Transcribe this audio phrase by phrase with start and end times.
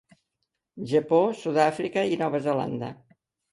[0.91, 2.93] Japó, Sud-àfrica i Nova Zelanda.